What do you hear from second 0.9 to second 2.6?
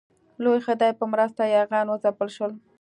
په مرسته یاغیان وځپل شول.